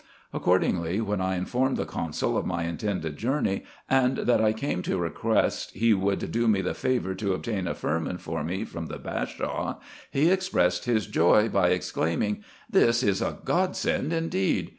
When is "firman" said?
7.75-8.17